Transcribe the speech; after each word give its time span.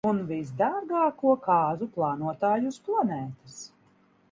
Un 0.09 0.19
visdārgāko 0.29 1.35
kāzu 1.49 1.89
plānotāju 1.99 2.73
uz 2.73 2.83
planētas. 2.89 3.63